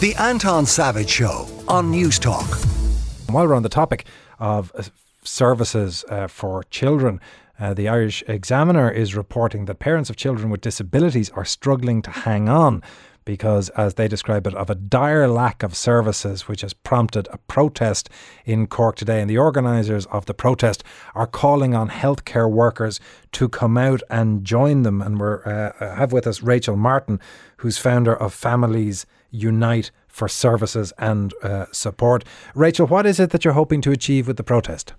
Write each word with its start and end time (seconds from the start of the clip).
The 0.00 0.14
Anton 0.18 0.66
Savage 0.66 1.08
Show 1.08 1.48
on 1.66 1.90
News 1.90 2.18
Talk. 2.18 2.46
While 3.30 3.46
we're 3.46 3.54
on 3.54 3.62
the 3.62 3.68
topic 3.68 4.04
of 4.38 4.70
uh, 4.74 4.82
services 5.22 6.04
uh, 6.08 6.26
for 6.26 6.64
children, 6.64 7.20
uh, 7.58 7.72
the 7.72 7.88
Irish 7.88 8.22
Examiner 8.26 8.90
is 8.90 9.14
reporting 9.14 9.64
that 9.66 9.78
parents 9.78 10.10
of 10.10 10.16
children 10.16 10.50
with 10.50 10.60
disabilities 10.60 11.30
are 11.30 11.44
struggling 11.44 12.02
to 12.02 12.10
hang 12.10 12.48
on 12.48 12.82
because, 13.24 13.68
as 13.70 13.94
they 13.94 14.08
describe 14.08 14.46
it, 14.46 14.54
of 14.54 14.70
a 14.70 14.74
dire 14.74 15.28
lack 15.28 15.62
of 15.62 15.74
services, 15.74 16.48
which 16.48 16.60
has 16.60 16.72
prompted 16.72 17.28
a 17.30 17.38
protest 17.38 18.08
in 18.44 18.66
Cork 18.66 18.96
today. 18.96 19.20
And 19.20 19.30
the 19.30 19.38
organisers 19.38 20.06
of 20.06 20.26
the 20.26 20.34
protest 20.34 20.84
are 21.14 21.26
calling 21.26 21.74
on 21.74 21.88
healthcare 21.90 22.50
workers 22.50 23.00
to 23.32 23.48
come 23.48 23.76
out 23.76 24.02
and 24.10 24.44
join 24.44 24.82
them. 24.82 25.00
And 25.00 25.20
we 25.20 25.26
uh, 25.26 25.72
have 25.78 26.12
with 26.12 26.26
us 26.26 26.42
Rachel 26.42 26.76
Martin, 26.76 27.20
who's 27.58 27.78
founder 27.78 28.14
of 28.14 28.34
Families 28.34 29.06
Unite 29.30 29.90
for 30.06 30.28
Services 30.28 30.92
and 30.98 31.34
uh, 31.42 31.66
Support. 31.72 32.24
Rachel, 32.54 32.86
what 32.86 33.06
is 33.06 33.18
it 33.18 33.30
that 33.30 33.44
you're 33.44 33.54
hoping 33.54 33.80
to 33.82 33.90
achieve 33.90 34.28
with 34.28 34.36
the 34.36 34.44
protest? 34.44 34.94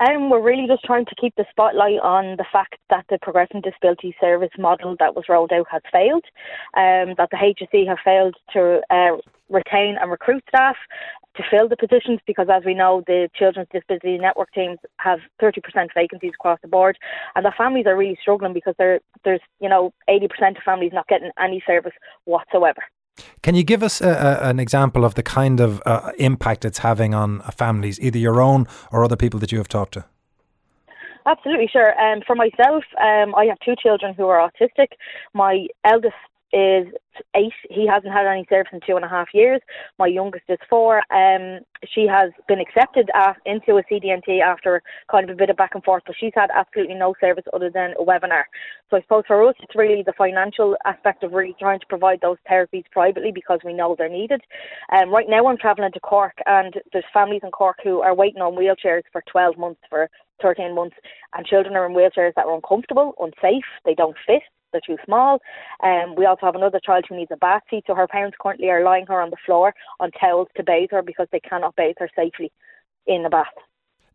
Um, 0.00 0.28
we're 0.28 0.42
really 0.42 0.66
just 0.66 0.82
trying 0.84 1.04
to 1.06 1.14
keep 1.20 1.34
the 1.36 1.44
spotlight 1.50 2.00
on 2.00 2.36
the 2.36 2.44
fact 2.52 2.76
that 2.90 3.04
the 3.08 3.18
progressive 3.22 3.62
disability 3.62 4.14
service 4.20 4.50
model 4.58 4.96
that 4.98 5.14
was 5.14 5.26
rolled 5.28 5.52
out 5.52 5.66
has 5.70 5.82
failed, 5.92 6.24
um, 6.76 7.14
that 7.16 7.28
the 7.30 7.36
HSE 7.36 7.86
have 7.86 7.98
failed 8.04 8.34
to 8.54 8.80
uh, 8.90 9.16
retain 9.48 9.96
and 10.00 10.10
recruit 10.10 10.42
staff 10.48 10.76
to 11.36 11.42
fill 11.48 11.68
the 11.68 11.76
positions 11.76 12.18
because, 12.26 12.48
as 12.52 12.64
we 12.64 12.74
know, 12.74 13.02
the 13.06 13.28
Children's 13.36 13.68
Disability 13.72 14.18
Network 14.18 14.52
teams 14.52 14.78
have 14.98 15.20
30% 15.40 15.60
vacancies 15.94 16.32
across 16.34 16.58
the 16.62 16.68
board, 16.68 16.96
and 17.36 17.44
the 17.44 17.52
families 17.56 17.86
are 17.86 17.96
really 17.96 18.18
struggling 18.20 18.52
because 18.52 18.74
there's, 18.78 19.40
you 19.60 19.68
know, 19.68 19.92
80% 20.08 20.56
of 20.56 20.62
families 20.64 20.92
not 20.92 21.06
getting 21.08 21.30
any 21.38 21.62
service 21.66 21.94
whatsoever. 22.24 22.82
Can 23.42 23.54
you 23.54 23.62
give 23.62 23.82
us 23.82 24.00
a, 24.00 24.08
a, 24.08 24.48
an 24.48 24.58
example 24.58 25.04
of 25.04 25.14
the 25.14 25.22
kind 25.22 25.60
of 25.60 25.82
uh, 25.86 26.12
impact 26.18 26.64
it's 26.64 26.78
having 26.78 27.14
on 27.14 27.40
families, 27.56 28.00
either 28.00 28.18
your 28.18 28.40
own 28.40 28.66
or 28.90 29.04
other 29.04 29.16
people 29.16 29.38
that 29.40 29.52
you 29.52 29.58
have 29.58 29.68
talked 29.68 29.94
to? 29.94 30.04
Absolutely, 31.26 31.68
sure. 31.72 31.98
Um, 31.98 32.22
for 32.26 32.36
myself, 32.36 32.84
um, 33.00 33.34
I 33.34 33.46
have 33.46 33.58
two 33.64 33.74
children 33.82 34.14
who 34.14 34.26
are 34.26 34.50
autistic. 34.50 34.88
My 35.32 35.66
eldest 35.84 36.14
is 36.54 36.86
eight. 37.34 37.52
He 37.68 37.86
hasn't 37.86 38.12
had 38.12 38.26
any 38.26 38.46
service 38.48 38.70
in 38.72 38.80
two 38.86 38.94
and 38.94 39.04
a 39.04 39.08
half 39.08 39.28
years. 39.34 39.60
My 39.98 40.06
youngest 40.06 40.44
is 40.48 40.58
four. 40.70 41.02
Um, 41.12 41.60
she 41.92 42.06
has 42.06 42.30
been 42.46 42.60
accepted 42.60 43.10
af- 43.14 43.36
into 43.44 43.76
a 43.76 43.82
CDNT 43.90 44.40
after 44.40 44.82
kind 45.10 45.28
of 45.28 45.34
a 45.34 45.36
bit 45.36 45.50
of 45.50 45.56
back 45.56 45.74
and 45.74 45.82
forth, 45.82 46.04
but 46.06 46.14
she's 46.18 46.32
had 46.34 46.50
absolutely 46.54 46.94
no 46.94 47.14
service 47.20 47.44
other 47.52 47.70
than 47.70 47.94
a 47.98 48.04
webinar. 48.04 48.44
So 48.88 48.96
I 48.96 49.02
suppose 49.02 49.24
for 49.26 49.48
us, 49.48 49.54
it's 49.60 49.74
really 49.74 50.02
the 50.04 50.12
financial 50.16 50.76
aspect 50.84 51.24
of 51.24 51.32
really 51.32 51.56
trying 51.58 51.80
to 51.80 51.86
provide 51.86 52.20
those 52.20 52.38
therapies 52.50 52.84
privately 52.92 53.32
because 53.32 53.60
we 53.64 53.72
know 53.72 53.96
they're 53.98 54.08
needed. 54.08 54.40
Um, 54.92 55.10
right 55.10 55.26
now, 55.28 55.46
I'm 55.46 55.58
travelling 55.58 55.92
to 55.92 56.00
Cork, 56.00 56.38
and 56.46 56.74
there's 56.92 57.04
families 57.12 57.40
in 57.42 57.50
Cork 57.50 57.78
who 57.82 58.00
are 58.00 58.14
waiting 58.14 58.42
on 58.42 58.54
wheelchairs 58.54 59.02
for 59.10 59.22
12 59.30 59.58
months 59.58 59.80
for 59.90 60.08
13 60.42 60.74
months, 60.74 60.96
and 61.34 61.46
children 61.46 61.76
are 61.76 61.86
in 61.86 61.92
wheelchairs 61.92 62.34
that 62.36 62.46
are 62.46 62.54
uncomfortable, 62.54 63.14
unsafe, 63.18 63.64
they 63.84 63.94
don't 63.94 64.16
fit, 64.26 64.42
they're 64.74 64.96
too 64.96 65.00
small. 65.04 65.40
Um, 65.82 66.14
we 66.16 66.26
also 66.26 66.46
have 66.46 66.54
another 66.54 66.80
child 66.84 67.04
who 67.08 67.16
needs 67.16 67.30
a 67.32 67.36
bath 67.36 67.62
seat, 67.70 67.84
so 67.86 67.94
her 67.94 68.06
parents 68.06 68.36
currently 68.40 68.68
are 68.68 68.84
lying 68.84 69.06
her 69.06 69.20
on 69.20 69.30
the 69.30 69.36
floor 69.46 69.74
on 70.00 70.10
towels 70.10 70.48
to 70.56 70.62
bathe 70.62 70.90
her 70.90 71.02
because 71.02 71.28
they 71.32 71.40
cannot 71.40 71.76
bathe 71.76 71.96
her 71.98 72.10
safely 72.14 72.52
in 73.06 73.22
the 73.22 73.30
bath. 73.30 73.46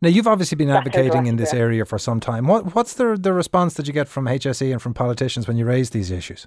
Now 0.02 0.08
you've 0.08 0.26
obviously 0.26 0.56
been 0.56 0.70
advocating 0.70 1.26
in 1.26 1.36
this 1.36 1.52
area 1.52 1.84
for 1.84 1.98
some 1.98 2.20
time. 2.20 2.46
What 2.46 2.74
what's 2.74 2.94
the 2.94 3.18
the 3.20 3.32
response 3.32 3.74
that 3.74 3.86
you 3.86 3.92
get 3.92 4.08
from 4.08 4.24
HSE 4.26 4.72
and 4.72 4.80
from 4.80 4.94
politicians 4.94 5.46
when 5.46 5.58
you 5.58 5.66
raise 5.66 5.90
these 5.90 6.10
issues? 6.10 6.46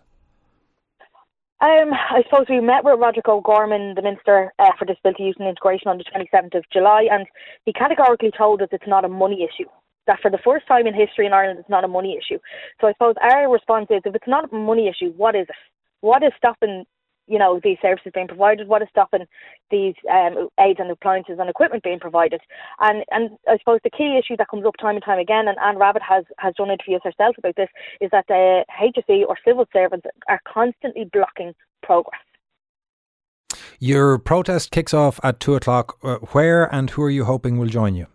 Um, 1.62 1.94
I 1.94 2.24
suppose 2.24 2.48
we 2.50 2.60
met 2.60 2.84
with 2.84 3.00
Roderick 3.00 3.30
O'Gorman, 3.30 3.96
the 3.96 4.02
Minister 4.02 4.52
uh, 4.60 4.72
for 4.78 4.84
Disability 4.84 5.24
Youth 5.24 5.36
and 5.40 5.48
Integration, 5.48 5.88
on 5.88 5.98
the 5.98 6.04
27th 6.04 6.56
of 6.56 6.66
July, 6.74 7.08
and 7.10 7.26
he 7.64 7.72
categorically 7.72 8.32
told 8.38 8.62
us 8.62 8.68
it's 8.74 8.84
not 8.86 9.06
a 9.06 9.08
money 9.08 9.48
issue 9.48 9.70
that 10.08 10.20
for 10.22 10.32
the 10.32 10.40
first 10.44 10.68
time 10.68 10.88
in 10.88 10.94
history 10.94 11.26
in 11.26 11.34
Ireland 11.34 11.60
it's 11.60 11.70
not 11.70 11.84
a 11.84 11.88
money 11.88 12.18
issue. 12.18 12.40
So 12.82 12.88
I 12.88 12.94
suppose 12.94 13.16
our 13.22 13.52
response 13.52 13.88
is 13.90 14.02
if 14.06 14.16
it's 14.16 14.28
not 14.28 14.52
a 14.52 14.56
money 14.56 14.88
issue, 14.88 15.14
what 15.16 15.36
is 15.36 15.48
it? 15.50 15.56
What 16.02 16.24
is 16.24 16.32
stopping 16.38 16.86
you 17.28 17.40
know 17.40 17.60
these 17.64 17.78
services 17.82 18.12
being 18.14 18.28
provided? 18.28 18.68
What 18.68 18.82
is 18.82 18.88
stopping 18.90 19.26
these 19.72 19.96
um, 20.12 20.50
aids 20.60 20.80
and 20.80 20.92
appliances 20.92 21.38
and 21.40 21.50
equipment 21.50 21.84
being 21.84 22.00
provided? 22.00 22.42
And 22.80 23.04
and 23.12 23.32
I 23.48 23.58
suppose 23.58 23.80
the 23.84 23.90
key 23.90 24.20
issue 24.20 24.36
that 24.38 24.50
comes 24.50 24.66
up 24.66 24.76
time 24.80 24.96
and 24.96 25.04
time 25.04 25.20
again, 25.20 25.48
and 25.48 25.58
Anne 25.60 25.76
Rabbitte 25.76 26.02
has 26.08 26.26
has 26.38 26.54
done 26.56 26.72
interviews 26.72 27.02
herself 27.04 27.36
about 27.38 27.56
this, 27.56 27.70
is 28.02 28.10
that 28.12 28.26
the 28.28 28.66
HSE 28.80 29.26
or 29.28 29.38
civil 29.46 29.66
servants 29.72 30.06
are 30.28 30.42
constantly 30.52 31.10
blocking 31.12 31.54
progress. 31.82 32.22
Your 33.80 34.18
protest 34.18 34.72
kicks 34.72 34.94
off 34.94 35.20
at 35.24 35.40
two 35.40 35.56
o'clock. 35.56 35.98
Uh, 36.04 36.18
where 36.32 36.74
and 36.74 36.90
who 36.92 37.04
are 37.04 37.10
you 37.10 37.26
hoping 37.26 37.58
will 37.58 37.68
join 37.68 37.96
you? 37.96 38.08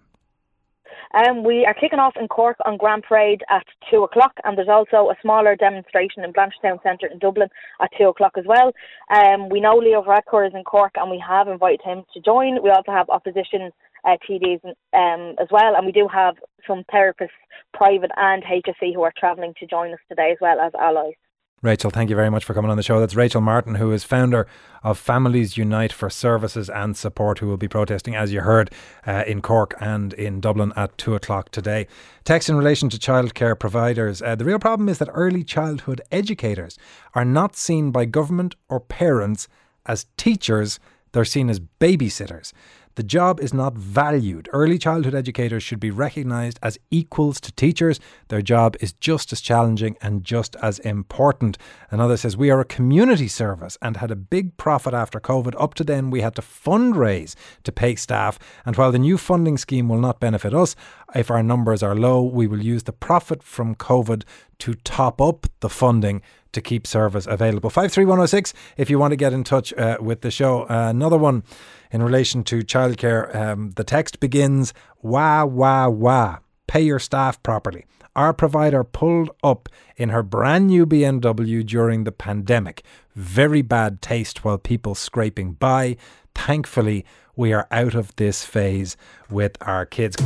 Um, 1.14 1.42
we 1.42 1.64
are 1.64 1.74
kicking 1.74 1.98
off 1.98 2.16
in 2.20 2.28
Cork 2.28 2.56
on 2.66 2.76
Grand 2.76 3.02
Parade 3.02 3.42
at 3.48 3.64
2 3.90 4.02
o'clock, 4.02 4.32
and 4.44 4.56
there's 4.56 4.68
also 4.68 5.10
a 5.10 5.16
smaller 5.22 5.56
demonstration 5.56 6.24
in 6.24 6.32
Blanchardstown 6.32 6.82
Centre 6.82 7.06
in 7.06 7.18
Dublin 7.18 7.48
at 7.80 7.90
2 7.96 8.08
o'clock 8.08 8.32
as 8.36 8.44
well. 8.46 8.72
Um, 9.10 9.48
we 9.48 9.60
know 9.60 9.76
Leo 9.76 10.02
Varadkar 10.02 10.46
is 10.46 10.54
in 10.54 10.64
Cork, 10.64 10.92
and 10.96 11.10
we 11.10 11.22
have 11.26 11.48
invited 11.48 11.80
him 11.82 12.04
to 12.12 12.20
join. 12.20 12.62
We 12.62 12.70
also 12.70 12.92
have 12.92 13.08
opposition 13.08 13.70
uh, 14.04 14.16
TDs 14.28 14.64
um, 14.64 15.34
as 15.40 15.48
well, 15.50 15.74
and 15.76 15.86
we 15.86 15.92
do 15.92 16.08
have 16.12 16.36
some 16.66 16.84
therapists, 16.92 17.28
private 17.72 18.10
and 18.16 18.42
HSE, 18.44 18.94
who 18.94 19.02
are 19.02 19.12
travelling 19.16 19.54
to 19.60 19.66
join 19.66 19.92
us 19.92 20.00
today 20.08 20.32
as 20.32 20.38
well 20.40 20.60
as 20.60 20.72
allies. 20.74 21.14
Rachel, 21.60 21.90
thank 21.90 22.08
you 22.08 22.14
very 22.14 22.30
much 22.30 22.44
for 22.44 22.54
coming 22.54 22.70
on 22.70 22.76
the 22.76 22.84
show. 22.84 23.00
That's 23.00 23.16
Rachel 23.16 23.40
Martin, 23.40 23.74
who 23.74 23.90
is 23.90 24.04
founder 24.04 24.46
of 24.84 24.96
Families 24.96 25.56
Unite 25.56 25.92
for 25.92 26.08
Services 26.08 26.70
and 26.70 26.96
Support, 26.96 27.40
who 27.40 27.48
will 27.48 27.56
be 27.56 27.66
protesting, 27.66 28.14
as 28.14 28.32
you 28.32 28.42
heard, 28.42 28.70
uh, 29.04 29.24
in 29.26 29.42
Cork 29.42 29.74
and 29.80 30.12
in 30.12 30.40
Dublin 30.40 30.72
at 30.76 30.96
two 30.98 31.16
o'clock 31.16 31.50
today. 31.50 31.88
Text 32.22 32.48
in 32.48 32.56
relation 32.56 32.88
to 32.90 32.96
childcare 32.96 33.58
providers. 33.58 34.22
Uh, 34.22 34.36
the 34.36 34.44
real 34.44 34.60
problem 34.60 34.88
is 34.88 34.98
that 34.98 35.08
early 35.12 35.42
childhood 35.42 36.00
educators 36.12 36.78
are 37.14 37.24
not 37.24 37.56
seen 37.56 37.90
by 37.90 38.04
government 38.04 38.54
or 38.68 38.78
parents 38.78 39.48
as 39.84 40.06
teachers, 40.16 40.78
they're 41.10 41.24
seen 41.24 41.50
as 41.50 41.58
babysitters. 41.58 42.52
The 42.98 43.04
job 43.04 43.38
is 43.38 43.54
not 43.54 43.74
valued. 43.74 44.48
Early 44.52 44.76
childhood 44.76 45.14
educators 45.14 45.62
should 45.62 45.78
be 45.78 45.92
recognised 45.92 46.58
as 46.64 46.80
equals 46.90 47.40
to 47.42 47.52
teachers. 47.52 48.00
Their 48.26 48.42
job 48.42 48.76
is 48.80 48.92
just 48.92 49.32
as 49.32 49.40
challenging 49.40 49.96
and 50.02 50.24
just 50.24 50.56
as 50.60 50.80
important. 50.80 51.58
Another 51.92 52.16
says, 52.16 52.36
We 52.36 52.50
are 52.50 52.58
a 52.58 52.64
community 52.64 53.28
service 53.28 53.78
and 53.80 53.98
had 53.98 54.10
a 54.10 54.16
big 54.16 54.56
profit 54.56 54.94
after 54.94 55.20
COVID. 55.20 55.54
Up 55.60 55.74
to 55.74 55.84
then, 55.84 56.10
we 56.10 56.22
had 56.22 56.34
to 56.34 56.42
fundraise 56.42 57.36
to 57.62 57.70
pay 57.70 57.94
staff. 57.94 58.36
And 58.66 58.74
while 58.74 58.90
the 58.90 58.98
new 58.98 59.16
funding 59.16 59.58
scheme 59.58 59.88
will 59.88 60.00
not 60.00 60.18
benefit 60.18 60.52
us, 60.52 60.74
if 61.14 61.30
our 61.30 61.44
numbers 61.44 61.84
are 61.84 61.94
low, 61.94 62.24
we 62.24 62.48
will 62.48 62.64
use 62.64 62.82
the 62.82 62.92
profit 62.92 63.44
from 63.44 63.76
COVID 63.76 64.24
to 64.58 64.74
top 64.74 65.20
up 65.20 65.46
the 65.60 65.68
funding 65.68 66.20
to 66.52 66.60
keep 66.60 66.86
service 66.86 67.26
available. 67.26 67.70
53106 67.70 68.54
if 68.76 68.90
you 68.90 68.98
want 68.98 69.12
to 69.12 69.16
get 69.16 69.32
in 69.32 69.44
touch 69.44 69.72
uh, 69.74 69.98
with 70.00 70.22
the 70.22 70.30
show. 70.30 70.62
Uh, 70.62 70.88
another 70.90 71.18
one 71.18 71.42
in 71.90 72.02
relation 72.02 72.42
to 72.44 72.60
childcare. 72.60 73.34
Um, 73.34 73.72
the 73.72 73.84
text 73.84 74.20
begins 74.20 74.74
wah, 75.02 75.44
wah, 75.44 75.88
wah. 75.88 76.38
Pay 76.66 76.82
your 76.82 76.98
staff 76.98 77.42
properly. 77.42 77.86
Our 78.14 78.32
provider 78.32 78.82
pulled 78.82 79.30
up 79.42 79.68
in 79.96 80.08
her 80.08 80.22
brand 80.22 80.66
new 80.66 80.86
BMW 80.86 81.64
during 81.64 82.04
the 82.04 82.12
pandemic. 82.12 82.82
Very 83.14 83.62
bad 83.62 84.02
taste 84.02 84.44
while 84.44 84.58
people 84.58 84.94
scraping 84.94 85.52
by. 85.52 85.96
Thankfully, 86.34 87.04
we 87.36 87.52
are 87.52 87.68
out 87.70 87.94
of 87.94 88.14
this 88.16 88.44
phase 88.44 88.96
with 89.30 89.56
our 89.60 89.86
kids. 89.86 90.16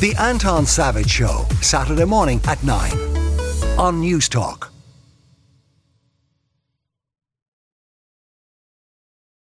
The 0.00 0.14
Anton 0.18 0.66
Savage 0.66 1.08
Show, 1.08 1.46
Saturday 1.62 2.04
morning 2.04 2.40
at 2.46 2.62
9 2.62 2.92
on 3.78 4.00
News 4.00 4.28
Talk. 4.28 4.75